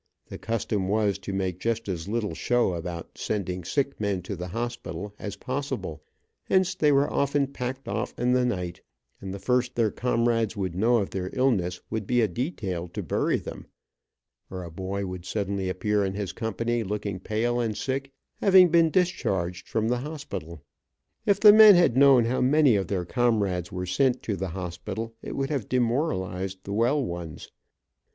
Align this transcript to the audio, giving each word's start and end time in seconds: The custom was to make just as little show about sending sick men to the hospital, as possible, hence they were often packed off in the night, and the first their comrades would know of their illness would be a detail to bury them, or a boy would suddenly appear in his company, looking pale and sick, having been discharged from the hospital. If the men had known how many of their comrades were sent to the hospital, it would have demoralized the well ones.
The 0.29 0.39
custom 0.39 0.87
was 0.87 1.19
to 1.19 1.31
make 1.31 1.59
just 1.59 1.87
as 1.87 2.07
little 2.07 2.33
show 2.33 2.73
about 2.73 3.19
sending 3.19 3.63
sick 3.63 3.99
men 4.01 4.23
to 4.23 4.35
the 4.35 4.47
hospital, 4.47 5.13
as 5.19 5.35
possible, 5.35 6.01
hence 6.45 6.73
they 6.73 6.91
were 6.91 7.07
often 7.13 7.45
packed 7.45 7.87
off 7.87 8.11
in 8.17 8.31
the 8.31 8.43
night, 8.43 8.81
and 9.21 9.31
the 9.31 9.37
first 9.37 9.75
their 9.75 9.91
comrades 9.91 10.57
would 10.57 10.73
know 10.73 10.97
of 10.97 11.11
their 11.11 11.29
illness 11.33 11.79
would 11.91 12.07
be 12.07 12.19
a 12.21 12.27
detail 12.27 12.87
to 12.87 13.03
bury 13.03 13.37
them, 13.37 13.67
or 14.49 14.63
a 14.63 14.71
boy 14.71 15.05
would 15.05 15.23
suddenly 15.23 15.69
appear 15.69 16.03
in 16.03 16.15
his 16.15 16.31
company, 16.31 16.83
looking 16.83 17.19
pale 17.19 17.59
and 17.59 17.77
sick, 17.77 18.11
having 18.41 18.69
been 18.69 18.89
discharged 18.89 19.69
from 19.69 19.87
the 19.87 19.99
hospital. 19.99 20.63
If 21.27 21.39
the 21.39 21.53
men 21.53 21.75
had 21.75 21.95
known 21.95 22.25
how 22.25 22.41
many 22.41 22.75
of 22.75 22.87
their 22.87 23.05
comrades 23.05 23.71
were 23.71 23.85
sent 23.85 24.23
to 24.23 24.35
the 24.35 24.47
hospital, 24.49 25.13
it 25.21 25.35
would 25.35 25.51
have 25.51 25.69
demoralized 25.69 26.63
the 26.63 26.73
well 26.73 27.05
ones. 27.05 27.51